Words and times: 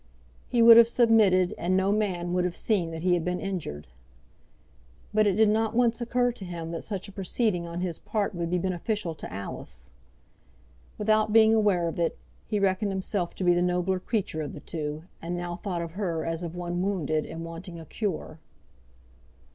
He 0.49 0.63
would 0.63 0.77
have 0.77 0.87
submitted, 0.87 1.53
and 1.59 1.77
no 1.77 1.91
man 1.91 2.33
would 2.33 2.43
have 2.43 2.55
seen 2.57 2.89
that 2.89 3.03
he 3.03 3.13
had 3.13 3.23
been 3.23 3.39
injured. 3.39 3.85
But 5.13 5.27
it 5.27 5.33
did 5.33 5.49
not 5.49 5.75
once 5.75 6.01
occur 6.01 6.31
to 6.31 6.43
him 6.43 6.71
that 6.71 6.81
such 6.81 7.07
a 7.07 7.11
proceeding 7.11 7.67
on 7.67 7.81
his 7.81 7.99
part 7.99 8.33
would 8.33 8.49
be 8.49 8.57
beneficial 8.57 9.13
to 9.13 9.31
Alice. 9.31 9.91
Without 10.97 11.31
being 11.31 11.53
aware 11.53 11.87
of 11.87 11.99
it, 11.99 12.17
he 12.47 12.59
reckoned 12.59 12.89
himself 12.91 13.35
to 13.35 13.43
be 13.43 13.53
the 13.53 13.61
nobler 13.61 13.99
creature 13.99 14.41
of 14.41 14.53
the 14.53 14.59
two, 14.59 15.03
and 15.21 15.37
now 15.37 15.55
thought 15.55 15.83
of 15.83 15.91
her 15.91 16.25
as 16.25 16.41
of 16.41 16.55
one 16.55 16.81
wounded, 16.81 17.23
and 17.27 17.45
wanting 17.45 17.79
a 17.79 17.85
cure. 17.85 18.39